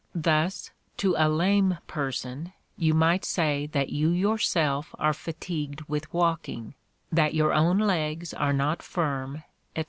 [0.15, 6.73] Thus to a lame person, you might say that you yourself are fatigued with walking,
[7.11, 9.43] that your own legs are not firm,
[9.75, 9.79] &c.